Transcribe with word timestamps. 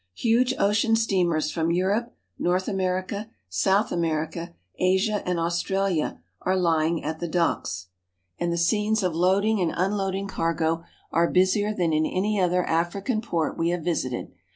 Huge 0.15 0.55
ocean 0.57 0.95
steamers 0.95 1.51
from 1.51 1.69
Europe, 1.69 2.15
North 2.39 2.67
America, 2.67 3.29
South 3.49 3.91
America, 3.91 4.55
Asia, 4.79 5.21
and 5.27 5.39
Australia 5.39 6.19
are 6.41 6.57
lying 6.57 7.03
at 7.03 7.19
the 7.19 7.27
docks, 7.27 7.89
and 8.39 8.47
3 8.47 8.47
1 8.47 8.47
8 8.47 8.47
AFRICA 8.47 8.51
the 8.51 8.57
scenes 8.63 9.03
of 9.03 9.15
loading 9.15 9.61
and 9.61 9.71
unloading 9.77 10.27
cargo 10.27 10.83
are 11.11 11.29
busier 11.29 11.71
than 11.71 11.93
in 11.93 12.07
any 12.07 12.41
other 12.41 12.63
African 12.65 13.21
port 13.21 13.59
we 13.59 13.69
have 13.69 13.83
visited. 13.83 14.31